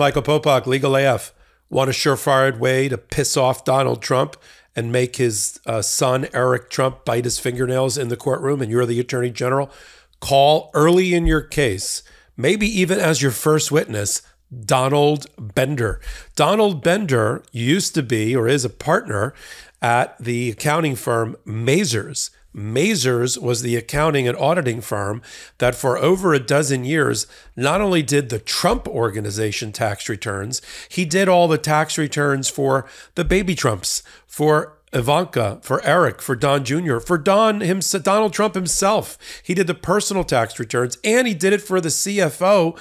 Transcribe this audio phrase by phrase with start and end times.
[0.00, 1.30] Michael Popok, Legal AF,
[1.68, 4.34] want a surefire way to piss off Donald Trump
[4.74, 8.86] and make his uh, son, Eric Trump, bite his fingernails in the courtroom, and you're
[8.86, 9.70] the attorney general?
[10.18, 12.02] Call early in your case,
[12.34, 14.22] maybe even as your first witness,
[14.64, 16.00] Donald Bender.
[16.34, 19.34] Donald Bender used to be or is a partner
[19.82, 22.30] at the accounting firm Mazars.
[22.54, 25.22] Mazars was the accounting and auditing firm
[25.58, 27.26] that for over a dozen years
[27.56, 32.86] not only did the Trump organization tax returns, he did all the tax returns for
[33.14, 38.54] the baby Trumps, for Ivanka, for Eric, for Don Jr., for Don himself, Donald Trump
[38.54, 39.16] himself.
[39.42, 42.78] He did the personal tax returns and he did it for the CFO,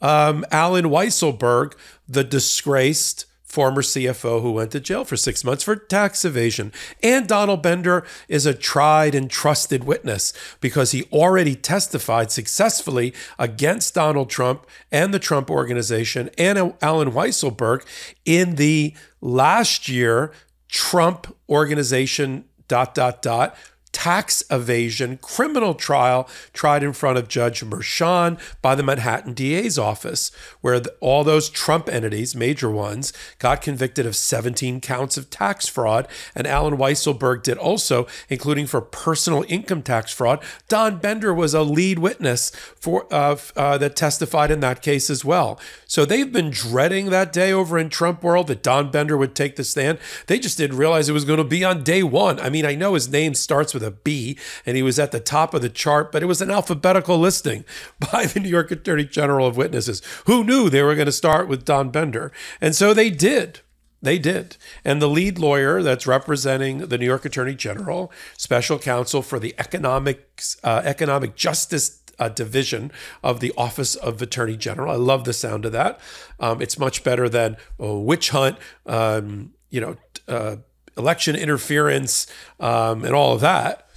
[0.00, 1.74] um, Allen Weisselberg,
[2.08, 6.72] the disgraced former CFO who went to jail for six months for tax evasion.
[7.02, 13.94] And Donald Bender is a tried and trusted witness because he already testified successfully against
[13.94, 17.84] Donald Trump and the Trump organization and Allen Weisselberg
[18.24, 20.32] in the last year
[20.68, 23.54] Trump organization dot dot dot
[23.92, 30.32] tax evasion criminal trial tried in front of Judge Merchan by the Manhattan DA's office,
[30.60, 35.68] where the, all those Trump entities, major ones, got convicted of 17 counts of tax
[35.68, 36.08] fraud.
[36.34, 40.42] And Allen Weisselberg did also, including for personal income tax fraud.
[40.68, 45.24] Don Bender was a lead witness for uh, uh, that testified in that case as
[45.24, 45.60] well.
[45.86, 49.56] So they've been dreading that day over in Trump world that Don Bender would take
[49.56, 49.98] the stand.
[50.26, 52.40] They just didn't realize it was going to be on day one.
[52.40, 55.20] I mean, I know his name starts with a B and he was at the
[55.20, 57.64] top of the chart, but it was an alphabetical listing
[58.12, 60.02] by the New York Attorney General of Witnesses.
[60.26, 62.32] Who knew they were going to start with Don Bender?
[62.60, 63.60] And so they did.
[64.02, 64.56] They did.
[64.84, 69.54] And the lead lawyer that's representing the New York Attorney General, special counsel for the
[69.58, 72.90] economic, uh, economic justice uh, division
[73.22, 74.92] of the Office of Attorney General.
[74.92, 76.00] I love the sound of that.
[76.40, 79.96] Um, it's much better than a witch hunt, um, you know,
[80.28, 80.56] uh,
[80.96, 82.26] election interference,
[82.60, 83.88] um, and all of that.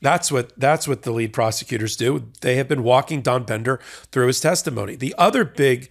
[0.00, 2.30] That's what that's what the lead prosecutors do.
[2.40, 3.78] They have been walking Don Bender
[4.10, 4.96] through his testimony.
[4.96, 5.88] The other big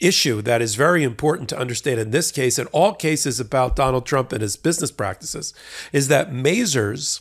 [0.00, 4.06] issue that is very important to understand in this case and all cases about Donald
[4.06, 5.54] Trump and his business practices
[5.92, 7.20] is that Mazars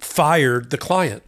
[0.00, 1.22] fired the client.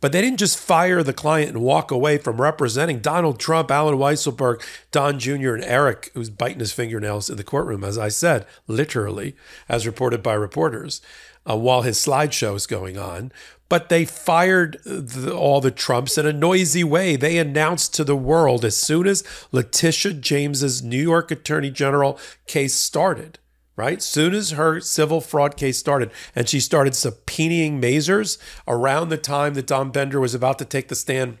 [0.00, 3.96] But they didn't just fire the client and walk away from representing Donald Trump, Allen
[3.96, 8.46] Weisselberg, Don Jr., and Eric, who's biting his fingernails in the courtroom, as I said,
[8.66, 9.36] literally,
[9.68, 11.00] as reported by reporters,
[11.48, 13.32] uh, while his slideshow is going on.
[13.68, 17.16] But they fired the, all the Trumps in a noisy way.
[17.16, 22.74] They announced to the world as soon as Letitia James's New York Attorney General case
[22.74, 23.38] started
[23.76, 24.02] right?
[24.02, 29.54] Soon as her civil fraud case started and she started subpoenaing Mazars around the time
[29.54, 31.38] that Don Bender was about to take the stand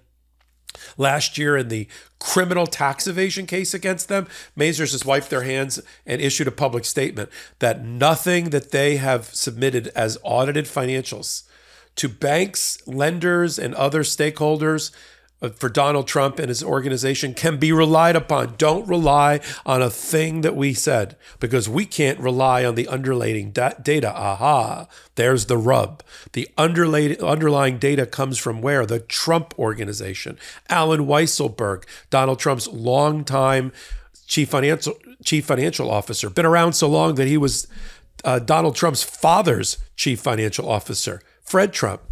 [0.96, 5.80] last year in the criminal tax evasion case against them, Mazars has wiped their hands
[6.06, 11.44] and issued a public statement that nothing that they have submitted as audited financials
[11.96, 14.90] to banks, lenders, and other stakeholders
[15.50, 18.54] for Donald Trump and his organization can be relied upon.
[18.56, 23.50] Don't rely on a thing that we said because we can't rely on the underlying
[23.50, 24.12] data.
[24.14, 26.02] Aha, there's the rub.
[26.32, 28.86] The underlying data comes from where?
[28.86, 30.38] The Trump organization.
[30.68, 33.72] Allen Weisselberg, Donald Trump's longtime
[34.26, 37.66] chief financial chief financial officer, been around so long that he was
[38.24, 42.02] uh, Donald Trump's father's chief financial officer, Fred Trump,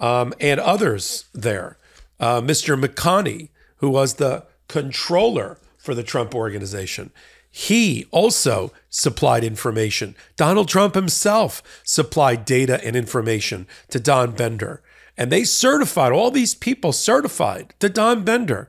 [0.00, 1.78] um, and others there
[2.20, 2.80] uh, Mr.
[2.80, 7.10] McConney, who was the controller for the Trump organization.
[7.50, 10.16] He also supplied information.
[10.36, 14.82] Donald Trump himself supplied data and information to Don Bender.
[15.16, 18.68] And they certified, all these people certified to Don Bender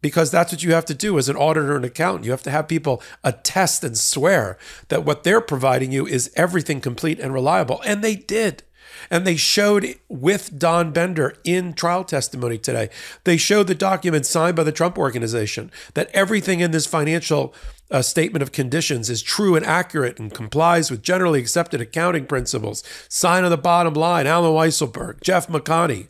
[0.00, 2.24] because that's what you have to do as an auditor and accountant.
[2.24, 4.58] You have to have people attest and swear
[4.88, 7.82] that what they're providing you is everything complete and reliable.
[7.84, 8.62] And they did.
[9.10, 12.90] And they showed with Don Bender in trial testimony today,
[13.24, 17.54] they showed the document signed by the Trump organization that everything in this financial
[17.90, 22.84] uh, statement of conditions is true and accurate and complies with generally accepted accounting principles.
[23.08, 26.08] Sign on the bottom line, Allen Weisselberg, Jeff McConney.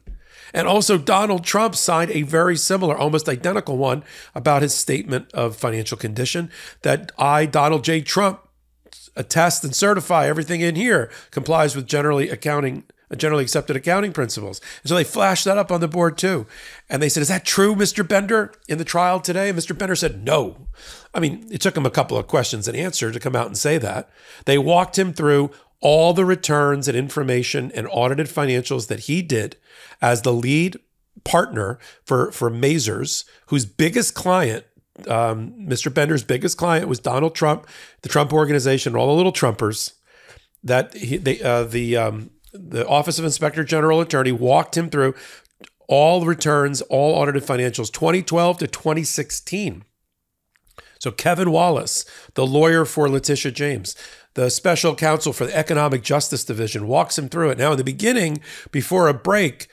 [0.53, 4.03] And also, Donald Trump signed a very similar, almost identical one
[4.35, 6.51] about his statement of financial condition
[6.83, 8.01] that I, Donald J.
[8.01, 8.41] Trump,
[9.17, 12.85] attest and certify everything in here complies with generally accounting
[13.17, 14.61] generally accepted accounting principles.
[14.83, 16.47] And so they flashed that up on the board too.
[16.89, 18.07] And they said, Is that true, Mr.
[18.07, 19.49] Bender, in the trial today?
[19.49, 19.77] And Mr.
[19.77, 20.69] Bender said, No.
[21.13, 23.59] I mean, it took him a couple of questions and answer to come out and
[23.59, 24.09] say that.
[24.45, 25.51] They walked him through
[25.81, 29.57] all the returns and information and audited financials that he did
[30.01, 30.77] as the lead
[31.25, 34.65] partner for, for Mazars, whose biggest client
[35.09, 35.93] um, Mr.
[35.93, 37.67] Bender's biggest client was Donald Trump,
[38.03, 39.95] the Trump organization, all the little Trumpers.
[40.63, 45.15] That he, they, uh, the um, the Office of Inspector General Attorney walked him through
[45.89, 49.85] all returns, all audited financials, 2012 to 2016.
[51.01, 52.05] So Kevin Wallace,
[52.35, 53.97] the lawyer for Letitia James,
[54.35, 57.59] the special counsel for the Economic Justice Division, walks him through it.
[57.59, 59.69] Now, in the beginning, before a break,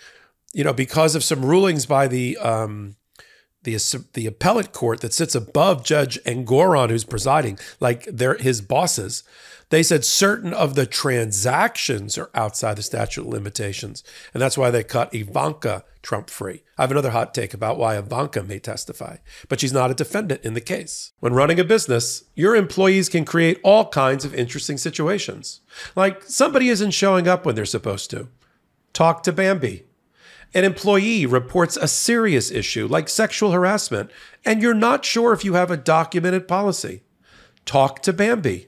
[0.54, 2.96] you know, because of some rulings by the um,
[3.68, 9.24] the the appellate court that sits above Judge Engoron, who's presiding, like they're his bosses,
[9.70, 14.04] they said certain of the transactions are outside the statute of limitations.
[14.34, 16.64] And that's why they cut Ivanka Trump free.
[16.78, 19.18] I have another hot take about why Ivanka may testify,
[19.50, 21.12] but she's not a defendant in the case.
[21.20, 25.60] When running a business, your employees can create all kinds of interesting situations.
[25.96, 28.30] Like somebody isn't showing up when they're supposed to.
[28.94, 29.84] Talk to Bambee.
[30.54, 34.10] An employee reports a serious issue like sexual harassment,
[34.46, 37.04] and you're not sure if you have a documented policy.
[37.66, 38.68] Talk to Bambee.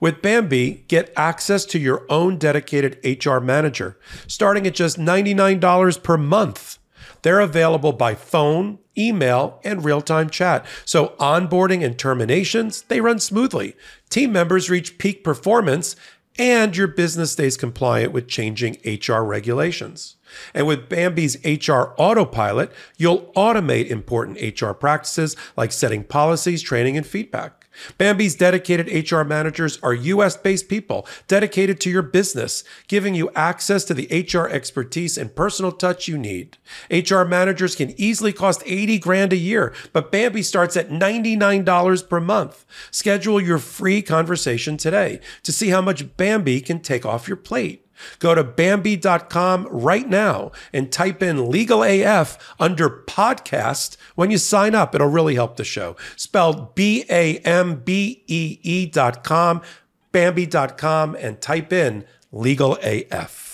[0.00, 6.16] With Bambee, get access to your own dedicated HR manager, starting at just $99 per
[6.16, 6.78] month.
[7.22, 10.64] They're available by phone, email, and real time chat.
[10.84, 13.74] So onboarding and terminations, they run smoothly.
[14.08, 15.96] Team members reach peak performance,
[16.38, 20.16] and your business stays compliant with changing HR regulations.
[20.54, 27.06] And with Bambee's HR Autopilot, you'll automate important HR practices like setting policies, training, and
[27.06, 27.58] feedback.
[27.96, 33.84] Bambee's dedicated HR managers are US based people dedicated to your business, giving you access
[33.84, 36.58] to the HR expertise and personal touch you need.
[36.90, 42.20] HR managers can easily cost 80 grand a year, but Bambee starts at $99 per
[42.20, 42.64] month.
[42.90, 47.87] Schedule your free conversation today to see how much Bambee can take off your plate.
[48.18, 54.74] Go to Bambee.com right now and type in legal AF under podcast when you sign
[54.74, 54.94] up.
[54.94, 55.96] It'll really help the show.
[56.16, 59.62] Spelled B A M B E E.com,
[60.12, 63.47] Bambee.com, and type in legal AF.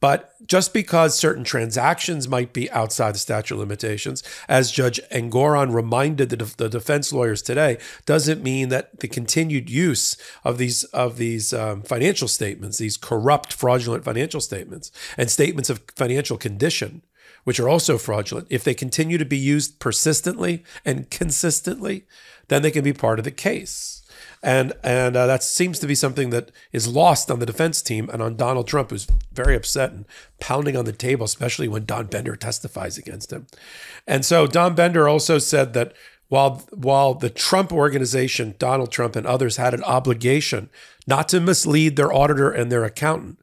[0.00, 5.74] But just because certain transactions might be outside the statute of limitations, as Judge Engoron
[5.74, 7.76] reminded the, de- the defense lawyers today,
[8.06, 13.52] doesn't mean that the continued use of these of these um, financial statements, these corrupt,
[13.52, 17.02] fraudulent financial statements, and statements of financial condition,
[17.44, 22.06] which are also fraudulent, if they continue to be used persistently and consistently,
[22.48, 23.99] then they can be part of the case
[24.42, 28.08] and and uh, that seems to be something that is lost on the defense team
[28.10, 30.06] and on Donald Trump, who's very upset and
[30.40, 33.46] pounding on the table, especially when Don Bender testifies against him.
[34.06, 35.92] And so Don Bender also said that
[36.28, 40.70] while while the Trump organization, Donald Trump and others had an obligation
[41.06, 43.38] not to mislead their auditor and their accountant,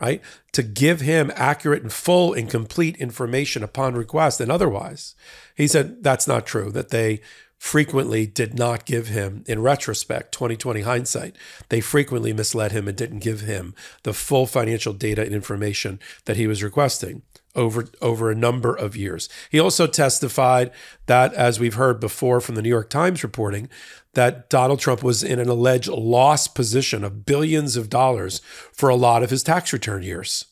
[0.00, 0.22] right?
[0.52, 5.16] To give him accurate and full and complete information upon request and otherwise.
[5.56, 7.20] He said that's not true, that they
[7.58, 11.36] frequently did not give him, in retrospect, 2020 hindsight,
[11.68, 16.36] they frequently misled him and didn't give him the full financial data and information that
[16.36, 17.22] he was requesting
[17.54, 19.28] over, over a number of years.
[19.50, 20.70] He also testified
[21.06, 23.68] that, as we've heard before from the New York Times reporting,
[24.12, 28.40] that Donald Trump was in an alleged loss position of billions of dollars
[28.72, 30.46] for a lot of his tax return years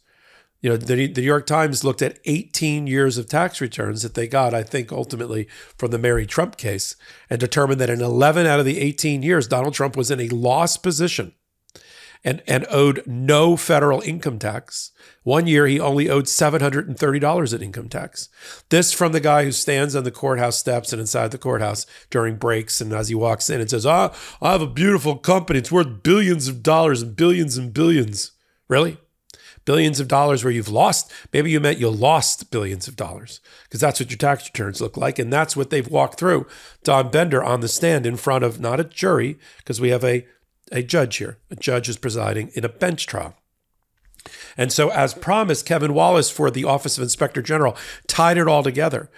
[0.64, 4.14] you know, the, the New York Times looked at 18 years of tax returns that
[4.14, 5.46] they got, I think, ultimately
[5.76, 6.96] from the Mary Trump case,
[7.28, 10.28] and determined that in 11 out of the 18 years, Donald Trump was in a
[10.30, 11.34] loss position
[12.24, 14.92] and, and owed no federal income tax.
[15.22, 18.30] One year, he only owed $730 in income tax.
[18.70, 22.36] This from the guy who stands on the courthouse steps and inside the courthouse during
[22.36, 25.58] breaks and as he walks in and says, Ah, I have a beautiful company.
[25.58, 28.32] It's worth billions of dollars and billions and billions.
[28.66, 28.96] Really?
[29.64, 31.12] Billions of dollars where you've lost.
[31.32, 34.96] Maybe you meant you lost billions of dollars because that's what your tax returns look
[34.96, 35.18] like.
[35.18, 36.46] And that's what they've walked through
[36.82, 40.26] Don Bender on the stand in front of not a jury, because we have a,
[40.72, 41.38] a judge here.
[41.50, 43.36] A judge is presiding in a bench trial.
[44.56, 48.62] And so, as promised, Kevin Wallace for the Office of Inspector General tied it all
[48.62, 49.10] together.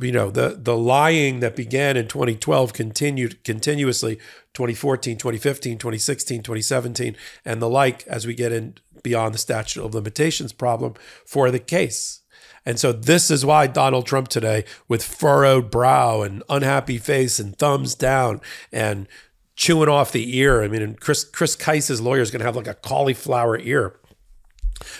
[0.00, 4.16] You know, the the lying that began in 2012 continued continuously
[4.54, 9.94] 2014, 2015, 2016, 2017, and the like as we get in beyond the statute of
[9.94, 12.22] limitations problem for the case.
[12.66, 17.56] And so this is why Donald Trump today, with furrowed brow and unhappy face and
[17.56, 18.40] thumbs down
[18.72, 19.06] and
[19.54, 20.62] chewing off the ear.
[20.62, 23.96] I mean, and Chris Chris Kise's lawyer is going to have like a cauliflower ear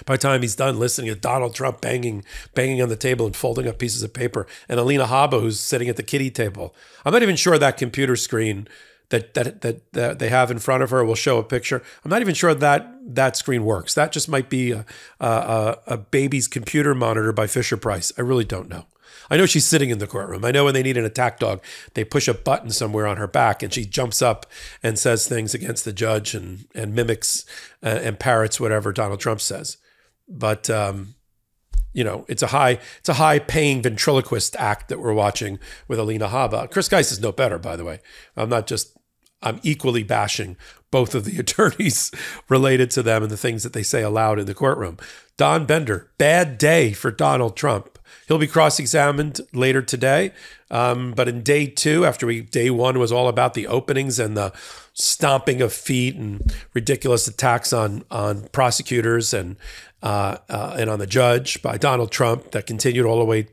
[0.07, 3.37] by the time he's done listening to Donald Trump banging banging on the table and
[3.37, 6.75] folding up pieces of paper, and Alina Habba who's sitting at the kiddie table.
[7.05, 8.69] I'm not even sure that computer screen
[9.11, 11.83] that, that that that they have in front of her will show a picture.
[12.05, 13.95] I'm not even sure that that screen works.
[13.95, 14.85] That just might be a,
[15.21, 18.13] a, a baby's computer monitor by Fisher Price.
[18.17, 18.87] I really don't know.
[19.31, 20.45] I know she's sitting in the courtroom.
[20.45, 21.63] I know when they need an attack dog,
[21.95, 24.47] they push a button somewhere on her back and she jumps up
[24.83, 27.45] and says things against the judge and, and mimics
[27.83, 29.79] uh, and parrots whatever Donald Trump says.
[30.29, 31.15] But, um,
[31.93, 35.59] you know, it's a high, it's a high paying ventriloquist act that we're watching
[35.89, 36.71] with Alina Habba.
[36.71, 38.01] Chris Kise is no better, by the way.
[38.37, 38.97] I'm not just,
[39.43, 40.57] I'm equally bashing
[40.91, 42.11] both of the attorneys
[42.49, 44.97] related to them and the things that they say aloud in the courtroom.
[45.37, 47.99] Don Bender, bad day for Donald Trump.
[48.27, 50.33] He'll be cross examined later today.
[50.71, 54.37] Um, but in day two, after we day one was all about the openings and
[54.37, 54.53] the
[54.93, 59.57] stomping of feet and ridiculous attacks on on prosecutors and
[60.03, 63.49] uh, uh, and on the judge by Donald Trump that continued all the way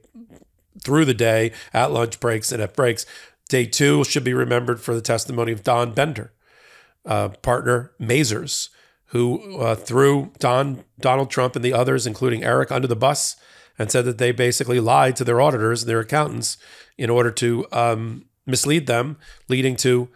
[0.80, 3.06] through the day at lunch breaks and at breaks.
[3.50, 6.32] Day two should be remembered for the testimony of Don Bender,
[7.06, 8.70] uh, partner Mazars,
[9.08, 13.36] who uh, threw Don Donald Trump and the others, including Eric, under the bus
[13.78, 16.58] and said that they basically lied to their auditors their accountants
[16.98, 20.10] in order to um, mislead them, leading to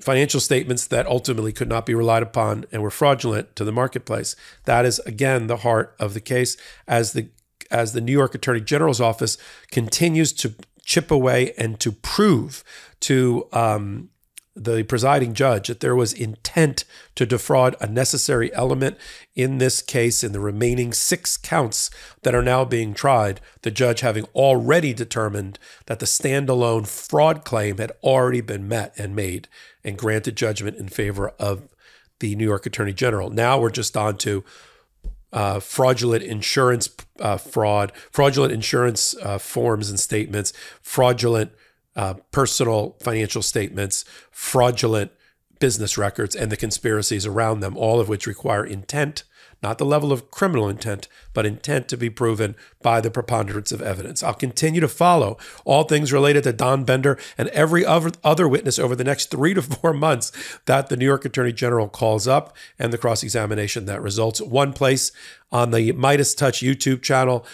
[0.00, 4.34] financial statements that ultimately could not be relied upon and were fraudulent to the marketplace.
[4.64, 6.56] That is again the heart of the case
[6.88, 7.28] as the
[7.70, 9.38] as the New York Attorney General's office
[9.70, 12.62] continues to chip away and to prove
[13.00, 14.10] to um,
[14.56, 16.84] the presiding judge that there was intent
[17.16, 18.96] to defraud a necessary element
[19.34, 21.90] in this case in the remaining six counts
[22.22, 27.78] that are now being tried the judge having already determined that the standalone fraud claim
[27.78, 29.48] had already been met and made
[29.82, 31.68] and granted judgment in favor of
[32.20, 33.30] the New York Attorney General.
[33.30, 34.44] Now we're just on to
[35.32, 41.50] uh, fraudulent insurance uh, fraud fraudulent insurance uh, forms and statements fraudulent
[41.96, 45.12] uh, personal financial statements, fraudulent
[45.60, 49.24] business records, and the conspiracies around them, all of which require intent,
[49.62, 53.80] not the level of criminal intent, but intent to be proven by the preponderance of
[53.80, 54.22] evidence.
[54.22, 58.94] I'll continue to follow all things related to Don Bender and every other witness over
[58.94, 60.32] the next three to four months
[60.66, 64.40] that the New York Attorney General calls up and the cross examination that results.
[64.40, 65.12] One place
[65.50, 67.46] on the Meidas Touch YouTube channel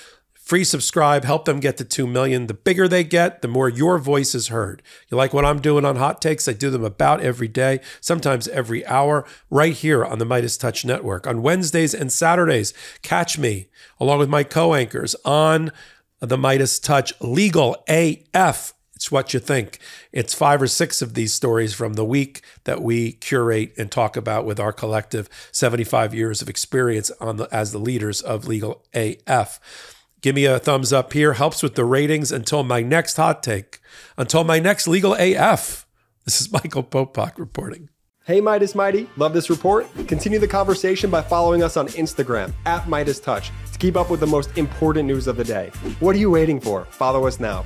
[0.51, 2.49] free subscribe, help them get to 2 million.
[2.49, 4.83] The bigger they get, the more your voice is heard.
[5.09, 6.49] You like what I'm doing on Hot Takes?
[6.49, 10.85] I do them about every day, sometimes every hour, right here on the Meidas Touch
[10.85, 11.25] Network.
[11.25, 13.69] On Wednesdays and Saturdays, catch me
[14.01, 15.71] along with my co anchors on
[16.19, 18.75] the Meidas Touch Legal AF.
[18.97, 19.79] It's what you think.
[20.11, 24.17] It's five or six of these stories from the week that we curate and talk
[24.17, 28.85] about with our collective 75 years of experience on the, as the leaders of Legal
[28.93, 29.61] AF.
[30.21, 31.35] Give me a thumbs up here.
[31.35, 33.81] Helps with the ratings until my next hot take,
[34.19, 35.87] until my next legal AF.
[36.25, 37.89] This is Michael Popok reporting.
[38.25, 39.89] Hey Meidas Mighty, love this report?
[40.07, 44.21] Continue the conversation by following us on Instagram at Meidas Touch to keep up with
[44.21, 45.71] the most important news of the day.
[46.01, 46.85] What are you waiting for?
[46.85, 47.65] Follow us now.